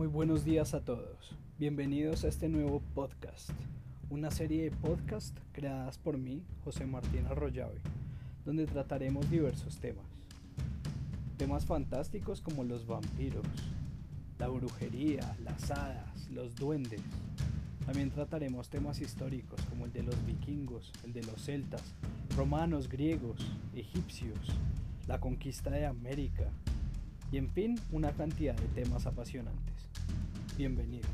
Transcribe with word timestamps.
Muy 0.00 0.08
buenos 0.08 0.46
días 0.46 0.72
a 0.72 0.82
todos. 0.82 1.36
Bienvenidos 1.58 2.24
a 2.24 2.28
este 2.28 2.48
nuevo 2.48 2.80
podcast, 2.94 3.50
una 4.08 4.30
serie 4.30 4.62
de 4.62 4.70
podcasts 4.70 5.38
creadas 5.52 5.98
por 5.98 6.16
mí, 6.16 6.42
José 6.64 6.86
Martín 6.86 7.26
Arroyave, 7.26 7.82
donde 8.46 8.64
trataremos 8.64 9.30
diversos 9.30 9.76
temas. 9.76 10.06
Temas 11.36 11.66
fantásticos 11.66 12.40
como 12.40 12.64
los 12.64 12.86
vampiros, 12.86 13.44
la 14.38 14.48
brujería, 14.48 15.36
las 15.44 15.70
hadas, 15.70 16.30
los 16.30 16.56
duendes. 16.56 17.02
También 17.84 18.10
trataremos 18.10 18.70
temas 18.70 19.02
históricos 19.02 19.60
como 19.68 19.84
el 19.84 19.92
de 19.92 20.04
los 20.04 20.16
vikingos, 20.24 20.90
el 21.04 21.12
de 21.12 21.24
los 21.24 21.44
celtas, 21.44 21.94
romanos, 22.38 22.88
griegos, 22.88 23.52
egipcios, 23.74 24.38
la 25.06 25.20
conquista 25.20 25.68
de 25.68 25.84
América 25.84 26.50
y 27.32 27.38
en 27.38 27.48
fin 27.50 27.80
una 27.92 28.12
cantidad 28.12 28.54
de 28.54 28.82
temas 28.82 29.06
apasionantes. 29.06 29.74
Bienvenido. 30.56 31.08